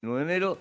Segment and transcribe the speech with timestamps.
[0.00, 0.58] 9 de enero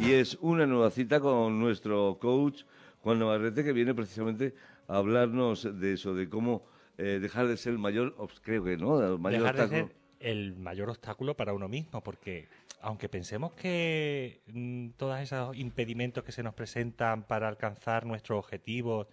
[0.00, 2.62] y es una nueva cita con nuestro coach
[3.02, 4.54] Juan Navarrete que viene precisamente
[4.86, 6.64] a hablarnos de eso, de cómo
[6.96, 9.82] eh, dejar de ser el mayor, creo que no, el mayor dejar obstáculo.
[9.82, 12.48] de ser el mayor obstáculo para uno mismo, porque
[12.80, 19.06] aunque pensemos que mm, todos esos impedimentos que se nos presentan para alcanzar nuestros objetivos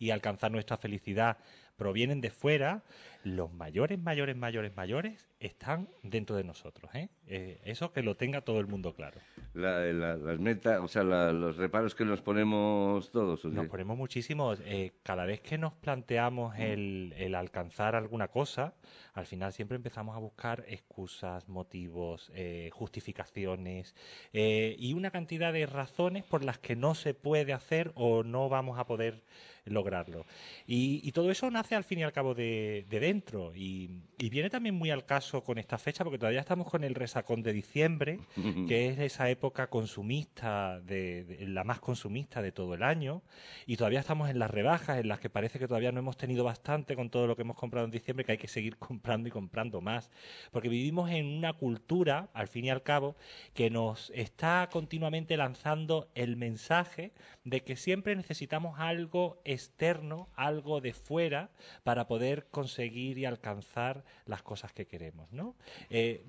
[0.00, 1.38] y alcanzar nuestra felicidad
[1.80, 2.82] provienen de fuera,
[3.24, 6.94] los mayores, mayores, mayores, mayores están dentro de nosotros.
[6.94, 7.08] ¿eh?
[7.26, 9.18] Eh, eso que lo tenga todo el mundo claro.
[9.54, 13.44] La- la- las metas, o sea, la- los reparos que nos ponemos todos.
[13.46, 14.60] ¿o Nos ponemos muchísimos.
[14.64, 18.74] eh, cada vez que nos planteamos el, el alcanzar alguna cosa,
[19.14, 22.30] al final siempre empezamos a buscar excusas, motivos,
[22.72, 23.94] justificaciones
[24.32, 28.78] y una cantidad de razones por las que no se puede hacer o no vamos
[28.78, 29.22] a poder
[29.64, 30.26] lograrlo.
[30.66, 33.54] Y, y todo eso nace al fin y al cabo de, de dentro.
[33.54, 36.94] Y, y viene también muy al caso con esta fecha porque todavía estamos con el
[36.94, 38.18] resacón de diciembre,
[38.68, 43.22] que es esa época consumista, de, de- la más consumista de todo el año,
[43.66, 46.44] y todavía estamos en las rebajas, en las que parece que todavía no hemos tenido
[46.44, 49.32] bastante con todo lo que hemos comprado en diciembre, que hay que seguir comprando y
[49.32, 50.10] comprando más,
[50.50, 53.16] porque vivimos en una cultura, al fin y al cabo,
[53.54, 57.12] que nos está continuamente lanzando el mensaje
[57.44, 61.50] de que siempre necesitamos algo externo, algo de fuera,
[61.82, 65.54] para poder conseguir y alcanzar las cosas que queremos, ¿no?
[65.90, 66.24] Eh,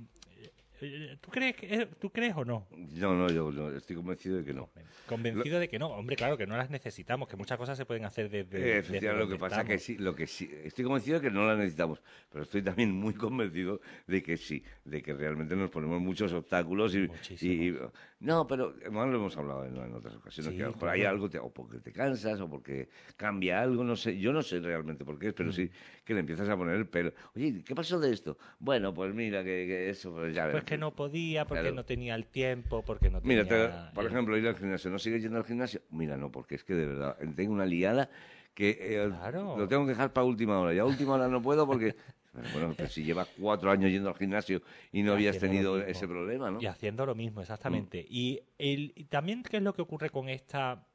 [1.21, 2.67] ¿tú, crees que, ¿Tú crees o no?
[2.71, 4.69] No, no, yo no, estoy convencido de que no.
[5.07, 5.87] Convencido de que no.
[5.89, 8.57] Hombre, claro, que no las necesitamos, que muchas cosas se pueden hacer desde...
[8.57, 9.83] Eh, desde efectivamente, lo que pasa que estamos.
[9.83, 13.13] sí, lo que sí, estoy convencido de que no la necesitamos, pero estoy también muy
[13.13, 17.09] convencido de que sí, de que realmente nos ponemos muchos obstáculos y,
[17.45, 17.75] y-
[18.19, 21.09] no, pero además lo hemos hablado en, en otras ocasiones, Sí, que lo claro.
[21.09, 24.59] algo, te- o porque te cansas, o porque cambia algo, no sé, yo no sé
[24.59, 25.53] realmente por qué es, pero Mm.
[25.53, 25.71] sí
[26.05, 27.13] que le empiezas a poner el pelo.
[27.35, 28.37] Oye, ¿qué pasó de esto?
[28.59, 30.77] Bueno, pues mira, que, que eso, pues ya Pues verás.
[30.77, 31.75] que no podía, porque Claro.
[31.75, 33.43] no tenía el tiempo, porque no tenía...
[33.43, 34.89] Mira, te- por ejemplo, ir al gimnasio.
[34.91, 35.81] ¿No sigues yendo al gimnasio?
[35.91, 38.09] Mira, no, porque es que de verdad tengo una liada
[38.53, 39.55] que eh, Claro.
[39.57, 40.73] lo tengo que dejar para última hora.
[40.73, 41.95] Ya a última hora no puedo porque,
[42.53, 44.61] bueno, pues si llevas cuatro años yendo al gimnasio
[44.91, 46.61] y no Y habías tenido ese problema, ¿no?
[46.61, 48.05] Y haciendo lo mismo, exactamente.
[48.09, 50.85] Y, el, y también, ¿qué es lo que ocurre con esta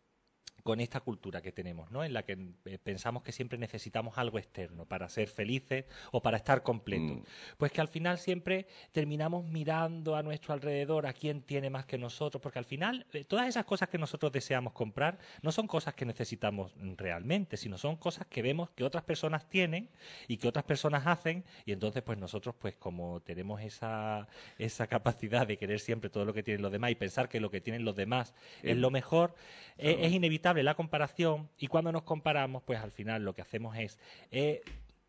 [0.66, 2.02] con esta cultura que tenemos, ¿no?
[2.02, 6.38] En la que eh, pensamos que siempre necesitamos algo externo para ser felices o para
[6.38, 7.18] estar completos.
[7.18, 7.22] Mm.
[7.56, 11.98] Pues que al final siempre terminamos mirando a nuestro alrededor a quién tiene más que
[11.98, 15.94] nosotros, porque al final eh, todas esas cosas que nosotros deseamos comprar no son cosas
[15.94, 19.88] que necesitamos realmente, sino son cosas que vemos que otras personas tienen
[20.26, 24.26] y que otras personas hacen y entonces pues nosotros pues como tenemos esa,
[24.58, 27.52] esa capacidad de querer siempre todo lo que tienen los demás y pensar que lo
[27.52, 28.34] que tienen los demás
[28.64, 29.36] es lo mejor,
[29.78, 33.76] eh, es inevitable la comparación y cuando nos comparamos pues al final lo que hacemos
[33.76, 33.98] es
[34.30, 34.62] eh,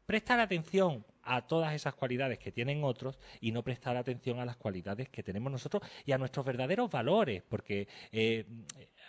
[0.06, 4.56] prestar atención a todas esas cualidades que tienen otros y no prestar atención a las
[4.56, 8.46] cualidades que tenemos nosotros y a nuestros verdaderos valores, porque eh,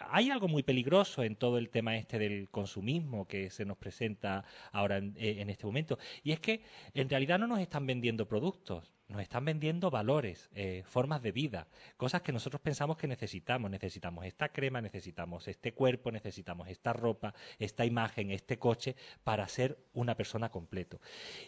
[0.01, 4.45] hay algo muy peligroso en todo el tema este del consumismo que se nos presenta
[4.73, 6.63] ahora en, eh, en este momento, y es que
[6.95, 11.67] en realidad no nos están vendiendo productos, nos están vendiendo valores, eh, formas de vida,
[11.97, 13.71] cosas que nosotros pensamos que necesitamos.
[13.71, 19.79] Necesitamos esta crema, necesitamos este cuerpo, necesitamos esta ropa, esta imagen, este coche para ser
[19.95, 21.01] una persona completo.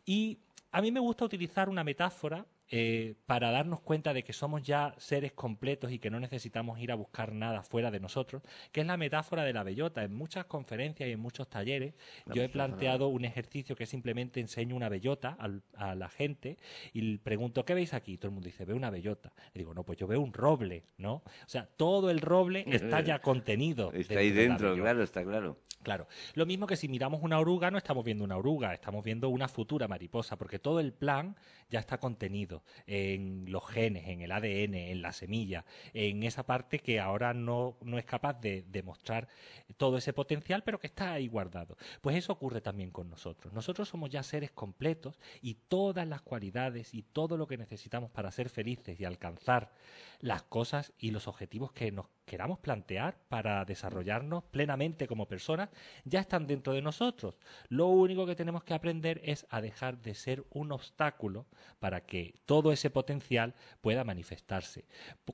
[0.06, 0.38] Y
[0.72, 4.94] a mí me gusta utilizar una metáfora eh, para darnos cuenta de que somos ya
[4.96, 8.42] seres completos y que no necesitamos ir a buscar nada fuera de nosotros,
[8.72, 10.04] que es la metáfora de la bellota.
[10.04, 11.94] En muchas conferencias y en muchos talleres
[12.32, 16.58] yo he planteado un ejercicio que simplemente enseño una bellota al- a la gente
[16.92, 18.16] y pregunto, ¿qué veis aquí?
[18.18, 19.32] Todo el mundo dice, veo una bellota.
[19.52, 21.14] Le digo, no, pues yo veo un roble, ¿no?
[21.14, 23.90] O sea, todo el roble está ya contenido.
[23.92, 25.58] Está ahí dentro, claro, está claro.
[25.82, 26.06] Claro.
[26.34, 29.48] Lo mismo que si miramos una oruga, no estamos viendo una oruga, estamos viendo una
[29.48, 31.36] futura mariposa, porque todo el plan
[31.70, 36.78] ya está contenido en los genes, en el ADN, en la semilla, en esa parte
[36.78, 39.28] que ahora no, no es capaz de demostrar
[39.76, 41.76] todo ese potencial, pero que está ahí guardado.
[42.00, 43.52] Pues eso ocurre también con nosotros.
[43.52, 48.30] Nosotros somos ya seres completos y todas las cualidades y todo lo que necesitamos para
[48.30, 49.72] ser felices y alcanzar
[50.20, 55.70] las cosas y los objetivos que nos queramos plantear para desarrollarnos plenamente como personas
[56.04, 57.34] ya están dentro de nosotros.
[57.68, 61.46] Lo único que tenemos que aprender es a dejar de ser un obstáculo
[61.80, 64.84] para que todo ese potencial pueda manifestarse.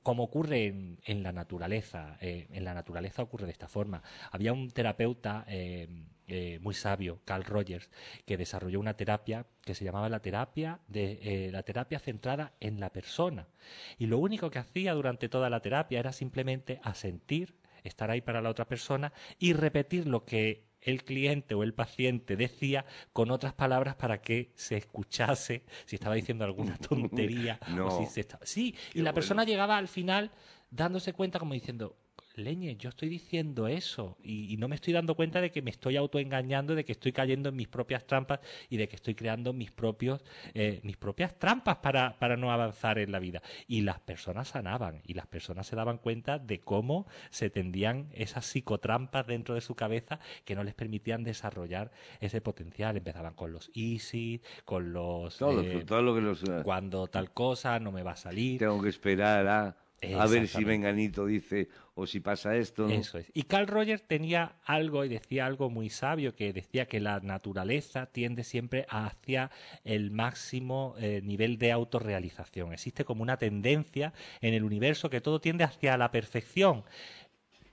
[0.03, 4.03] Como ocurre en, la naturaleza, eh, en la naturaleza ocurre de esta forma.
[4.33, 5.89] Había un terapeuta eh,
[6.27, 7.89] eh, muy sabio, Carl Rogers,
[8.27, 12.93] que desarrolló una terapia que se llamaba la terapia de la terapia centrada en la
[12.93, 13.49] persona.
[13.97, 18.43] Y lo único que hacía durante toda la terapia era simplemente asentir, estar ahí para
[18.43, 23.53] la otra persona y repetir lo que el cliente o el paciente decía con otras
[23.53, 28.47] palabras para que se escuchase si estaba diciendo alguna tontería o si se estaba...
[28.47, 30.31] Sí, y la persona llegaba al final
[30.71, 31.97] dándose cuenta como diciendo,
[32.39, 35.97] leñe, yo estoy diciendo eso y, no me estoy dando cuenta de que me estoy
[35.97, 38.41] autoengañando, de que estoy cayendo en mis propias trampas
[38.71, 40.25] y de que estoy creando mis propios,
[40.55, 43.43] eh, mis propias trampas para, para no avanzar en la vida.
[43.67, 48.47] Y las personas sanaban y las personas se daban cuenta de cómo se tendían esas
[48.47, 51.91] psicotrampas dentro de su cabeza que no les permitían desarrollar
[52.21, 52.97] ese potencial.
[52.97, 55.37] Empezaban con los easy, con los...
[55.37, 56.43] Todo, eh, todo lo que los...
[56.45, 58.59] Eh, cuando tal cosa no me va a salir.
[58.59, 62.89] Tengo que esperar a a ver si Menganito dice o si pasa esto.
[62.89, 63.31] Eso es.
[63.33, 68.07] Y Carl Rogers tenía algo y decía algo muy sabio que decía que la naturaleza
[68.07, 69.51] tiende siempre hacia
[69.85, 72.73] el máximo eh, nivel de autorrealización.
[72.73, 76.85] Existe como una tendencia en el universo que todo tiende hacia la perfección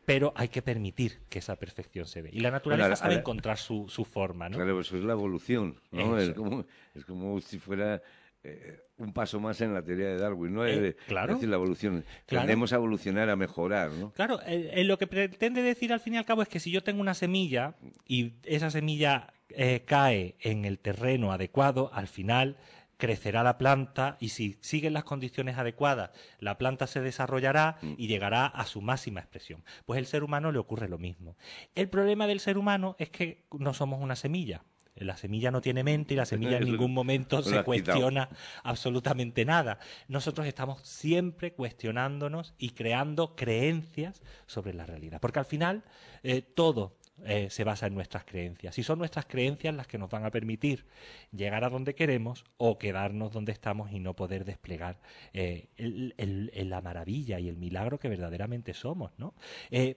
[0.05, 2.29] pero hay que permitir que esa perfección se ve.
[2.33, 4.57] Y la naturaleza sabe encontrar su, su, forma, ¿no?
[4.57, 6.17] Claro, eso es la evolución, ¿no?
[6.17, 8.01] Es como, es como si fuera
[8.43, 10.65] eh, un paso más en la teoría de Darwin, ¿no?
[10.65, 11.31] Eh, claro.
[11.31, 12.05] Es decir, la evolución.
[12.25, 14.11] Tendemos a evolucionar, a mejorar, ¿no?
[14.11, 17.01] Claro, lo que pretende decir al fin y al cabo es que si yo tengo
[17.01, 17.75] una semilla
[18.05, 22.57] y esa semilla eh, cae en el terreno adecuado, al final
[22.97, 27.93] crecerá la planta y si siguen las condiciones adecuadas, la planta se desarrollará mm.
[27.97, 29.63] y llegará a su máxima expresión.
[29.85, 31.37] Pues el ser humano le ocurre lo mismo.
[31.75, 34.63] El problema del ser humano es que no somos una semilla.
[34.95, 38.29] La semilla no tiene mente y la semilla en ningún momento se cuestiona
[38.63, 39.79] absolutamente nada.
[40.07, 45.19] Nosotros estamos siempre cuestionándonos y creando creencias sobre la realidad.
[45.19, 45.83] Porque al final
[46.21, 46.95] eh, todo
[47.25, 48.77] eh, se basa en nuestras creencias.
[48.79, 50.85] Y son nuestras creencias las que nos van a permitir
[51.31, 54.99] llegar a donde queremos o quedarnos donde estamos y no poder desplegar
[55.31, 59.11] eh, la maravilla y el milagro que verdaderamente somos.
[59.17, 59.35] ¿no?
[59.69, 59.95] Eh,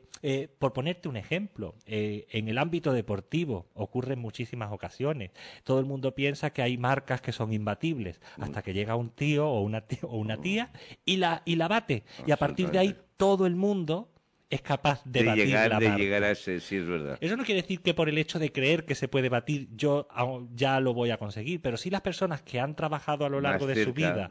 [0.59, 5.31] por ponerte un ejemplo, en el ámbito deportivo ocurre en muchísimas ocasiones.
[5.65, 9.49] Todo el mundo piensa que hay marcas que son imbatibles hasta que llega un tío
[9.49, 10.71] o una tía, o una tía
[11.05, 12.05] y, la, y la bate.
[12.27, 14.11] Y a partir de ahí todo el mundo
[14.49, 17.19] es capaz de, batir llegar, la de llegar a ese, sí es verdad.
[17.21, 20.09] Eso no quiere decir que por el hecho de creer que se puede batir yo
[20.55, 23.67] ya lo voy a conseguir, pero sí las personas que han trabajado a lo largo
[23.67, 24.29] de su vida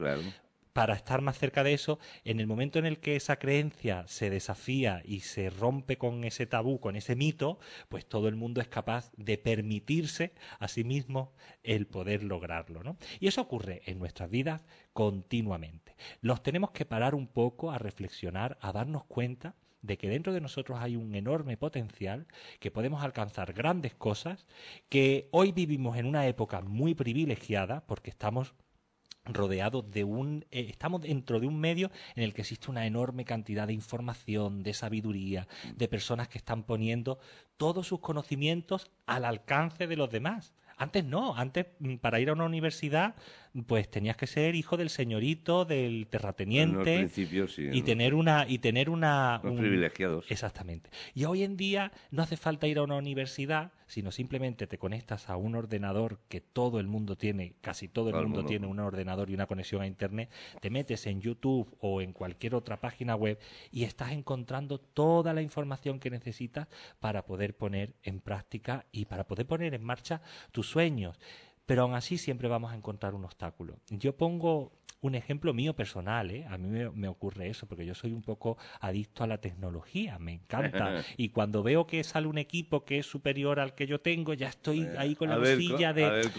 [0.76, 4.30] para estar más cerca de eso, en el momento en el que esa creencia se
[4.30, 8.68] desafía y se rompe con ese tabú, con ese mito, pues todo el mundo es
[8.68, 11.32] capaz de permitirse a sí mismo
[11.64, 12.98] el poder lograrlo, ¿no?
[13.22, 15.96] Y eso ocurre en nuestras vidas continuamente.
[16.20, 20.42] Los tenemos que parar un poco a reflexionar, a darnos cuenta de que dentro de
[20.42, 22.28] nosotros hay un enorme potencial,
[22.60, 24.48] que podemos alcanzar grandes cosas,
[24.90, 28.54] que hoy vivimos en una época muy privilegiada porque estamos
[29.26, 33.26] rodeados de un eh, estamos dentro de un medio en el que existe una enorme
[33.26, 37.20] cantidad de información, de sabiduría, de personas que están poniendo
[37.58, 40.54] todos sus conocimientos al alcance de los demás.
[40.78, 43.16] Antes no, antes mm, para ir a una universidad
[43.64, 47.10] pues tenías que ser hijo del señorito, del terrateniente
[47.72, 50.30] y tener una y tener una privilegiados.
[50.30, 50.90] Exactamente.
[51.14, 55.30] Y hoy en día no hace falta ir a una universidad, sino simplemente te conectas
[55.30, 59.30] a un ordenador que todo el mundo tiene, casi todo el mundo, tiene un ordenador
[59.30, 63.40] y una conexión a internet, te metes en YouTube o en cualquier otra página web
[63.72, 66.68] y estás encontrando toda la información que necesitas
[67.00, 71.18] para poder poner en práctica y para poder poner en marcha tus sueños
[71.66, 73.80] pero aún así siempre vamos a encontrar un obstáculo.
[73.90, 74.72] Yo pongo
[75.06, 76.46] un ejemplo mío personal, ¿eh?
[76.50, 80.34] a mí me, ocurre eso, porque yo soy un poco adicto a la tecnología, me
[80.34, 81.04] encanta.
[81.18, 84.50] y cuando veo que sale un equipo que es superior al que yo tengo, ya
[84.50, 86.30] estoy eh, ahí con la cosilla de,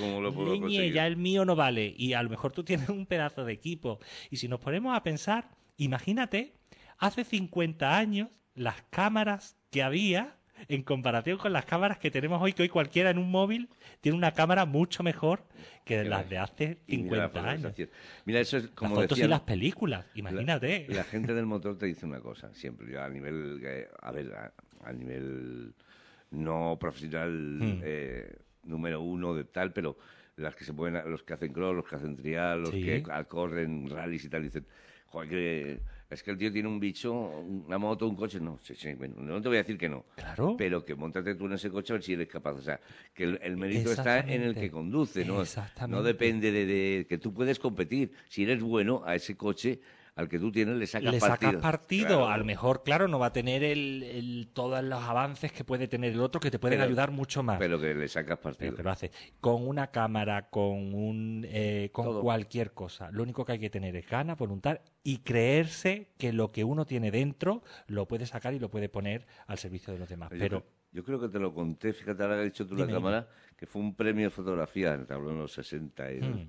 [0.60, 1.94] niñe, ya el mío no vale.
[1.96, 4.00] Y a lo mejor tú tienes un pedazo de equipo.
[4.30, 6.54] Y si nos ponemos a pensar, imagínate,
[6.98, 10.36] hace 50 años las cámaras que había
[10.68, 13.68] en comparación con las cámaras que tenemos hoy, que hoy cualquiera en un móvil
[14.00, 15.44] tiene una cámara mucho mejor
[15.84, 17.72] que las de hace 50 años.
[18.24, 20.86] Mira, eso es como las fotos y las películas, imagínate.
[20.88, 24.32] La, gente del motor te dice una cosa, siempre, yo a nivel, eh, a ver,
[24.34, 25.74] a, nivel
[26.30, 27.80] no profesional hmm.
[27.84, 29.96] eh, número uno de tal, pero
[30.36, 33.88] las que se pueden, los que hacen cross, los que hacen trial, los que corren
[33.88, 34.66] rallies y tal, dicen,
[35.06, 38.38] joder, que es que el tío tiene un bicho, una moto, un coche.
[38.40, 40.04] No, sí, sí, bueno, no te voy a decir que no.
[40.14, 40.54] Claro.
[40.56, 42.52] Pero que montate tú en ese coche a ver si eres capaz.
[42.52, 42.80] O sea,
[43.14, 45.42] que el, el mérito está en el que conduce, ¿no?
[45.42, 45.96] Exactamente.
[45.96, 48.12] No depende de, de que tú puedes competir.
[48.28, 49.80] Si eres bueno a ese coche
[50.16, 51.52] al que tú tienes, le sacas le partido.
[51.52, 52.06] sacas partido.
[52.08, 52.28] Claro.
[52.28, 55.88] A lo mejor, claro, no va a tener el, el- todos los avances que puede
[55.88, 57.58] tener el otro que te pueden Pero- ayudar mucho más.
[57.58, 58.70] Pero que le sacas partido.
[58.70, 62.22] Pero que lo hace con una cámara, con un, eh, con Todo.
[62.22, 63.10] cualquier cosa.
[63.10, 66.86] Lo único que hay que tener es ganas, voluntad y creerse que lo que uno
[66.86, 70.30] tiene dentro lo puede sacar y lo puede poner al servicio de los demás.
[70.32, 72.74] Yo Pero creo- Yo creo que te lo conté, fíjate ahora que has dicho tú
[72.74, 76.20] la Dime, cámara, que fue un premio de fotografía, te hablo en los 60, y,
[76.22, 76.48] Mm.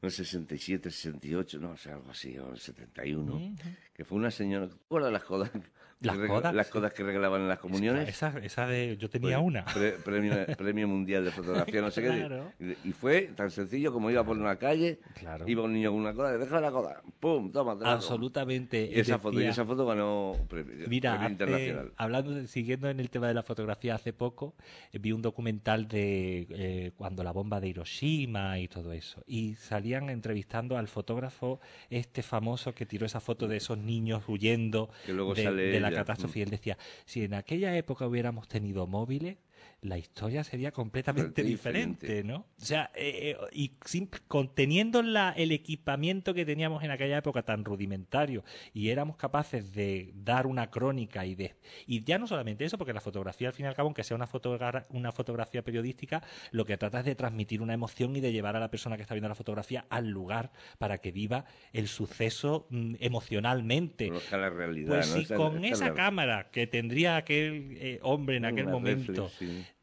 [0.00, 3.54] No, 67, 68, no sé, algo así, o el 71, Ujú.
[3.94, 5.50] que fue una señora, ¿te acuerdas de las codas?
[6.00, 8.08] Las codas, Las codas que regalaban en las comuniones.
[8.08, 9.64] esa, esa de yo tenía Pues, una.
[9.64, 12.52] pre- premio, premio mundial de fotografía, no sé Claro.
[12.56, 12.76] qué.
[12.84, 15.48] Y, y fue tan sencillo como iba por una calle, Claro.
[15.48, 17.50] iba un niño con una coda, deja la coda, ¡pum!
[17.50, 17.76] Toma.
[17.82, 18.88] Absolutamente.
[18.94, 21.92] Y esa, foto, y decía- esa foto ganó premio, Mira, premio hace- internacional.
[21.96, 24.54] hablando, siguiendo en el tema de la fotografía, hace poco
[24.92, 29.24] eh, vi un documental de eh, cuando la bomba de Hiroshima y todo eso.
[29.26, 29.56] Y
[29.94, 35.34] entrevistando al fotógrafo este famoso que tiró esa foto de esos niños huyendo Que luego
[35.34, 36.40] de, sale de la catástrofe.
[36.40, 39.38] Y él decía, si en aquella época hubiéramos tenido móviles,
[39.80, 42.06] la historia sería completamente Diferente.
[42.08, 42.46] diferente, ¿no?
[42.60, 47.42] O sea, eh, eh, y sim- conteniendo la, el equipamiento que teníamos en aquella época
[47.44, 48.42] tan rudimentario
[48.74, 51.54] y éramos capaces de dar una crónica y de
[51.86, 54.16] y ya no solamente eso, porque la fotografía al fin y al cabo, aunque sea
[54.16, 58.32] una, fotogra- una fotografía periodística, lo que trata es de transmitir una emoción y de
[58.32, 61.86] llevar a la persona que está viendo la fotografía al lugar para que viva el
[61.86, 64.08] suceso mm, emocionalmente.
[64.08, 64.88] Conozca la realidad.
[64.88, 65.20] Pues ¿no?
[65.22, 69.30] si con esa la- cámara que tendría aquel eh, hombre en aquel una momento.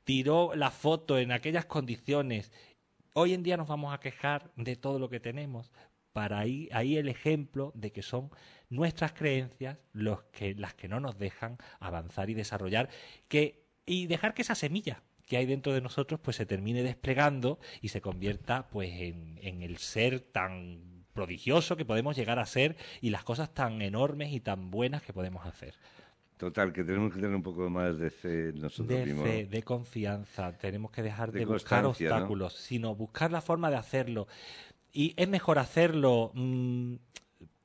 [0.05, 2.51] Tiró la foto en aquellas condiciones,
[3.13, 5.71] hoy en día nos vamos a quejar de todo lo que tenemos.
[6.13, 8.29] Para ahí, ahí el ejemplo de que son
[8.69, 12.88] nuestras creencias los que, las que no nos dejan avanzar y desarrollar
[13.27, 17.59] que, y dejar que esa semilla que hay dentro de nosotros pues se termine desplegando
[17.81, 22.77] y se convierta pues en, en el ser tan prodigioso que podemos llegar a ser
[23.01, 25.74] y las cosas tan enormes y tan buenas que podemos hacer.
[26.38, 29.24] Total, que tenemos que tener un poco más de fe en nosotros de mismos.
[29.24, 30.51] fe, de confianza.
[30.58, 34.27] Tenemos que dejar de, De buscar obstáculos, sino buscar la forma de hacerlo.
[34.92, 36.96] Y es mejor hacerlo mm,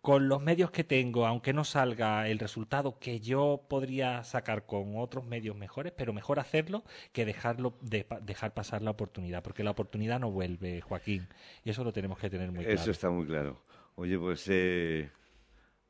[0.01, 4.97] con los medios que tengo, aunque no salga el resultado que yo podría sacar con
[4.97, 9.73] otros medios mejores, pero mejor hacerlo que dejarlo de, dejar pasar la oportunidad, porque la
[9.73, 11.29] oportunidad no vuelve, Joaquín,
[11.65, 12.81] y eso lo tenemos que tener muy claro.
[12.81, 13.63] Eso está muy claro.
[13.97, 15.11] Oye, pues eh,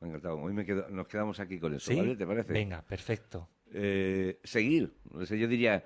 [0.01, 0.37] me ha encantado.
[0.39, 1.97] Hoy me quedo, nos quedamos aquí con eso, ¿Sí?
[1.97, 2.15] ¿vale?
[2.15, 2.51] ¿Te parece?
[2.51, 3.47] Venga, perfecto.
[3.73, 4.93] Eh, seguir.
[5.13, 5.83] O sea, yo diría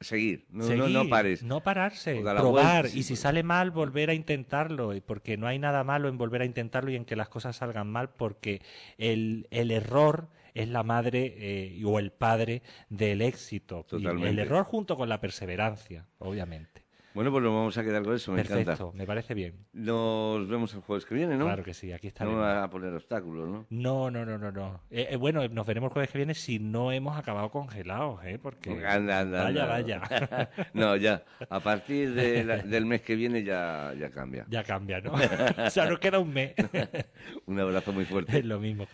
[0.00, 0.46] seguir.
[0.50, 1.42] No, no, Seguir, no pares.
[1.42, 2.82] No pararse, probar.
[2.82, 4.94] vuelta, y si sale mal, volver a intentarlo.
[4.94, 7.56] y Porque no hay nada malo en volver a intentarlo y en que las cosas
[7.56, 8.62] salgan mal, porque
[8.96, 13.80] el, el error es la madre eh, o el padre del éxito.
[13.80, 14.30] Y Totalmente.
[14.30, 16.84] el error junto con la perseverancia, obviamente.
[17.12, 18.96] Bueno, pues nos vamos a quedar con eso, me Perfecto, encanta.
[18.96, 19.66] me parece bien.
[19.72, 21.46] Nos vemos el jueves que viene, ¿no?
[21.46, 22.38] Claro que sí, aquí No estaremos.
[22.40, 23.66] me vas a poner obstáculos, ¿no?
[23.68, 24.80] No, no, no, no, no.
[24.90, 28.38] Eh, eh, bueno, nos veremos el jueves que viene si no hemos acabado congelados, ¿eh?
[28.40, 29.66] Porque Anda, anda, vaya, anda.
[29.66, 30.50] vaya.
[30.72, 31.24] no, ya.
[31.48, 34.46] A partir de la- del mes que viene ya, ya cambia.
[34.48, 35.12] ya cambia, ¿no?
[35.66, 36.54] o sea, nos queda un mes.
[37.46, 38.38] Un abrazo muy fuerte.
[38.38, 38.86] es lo mismo.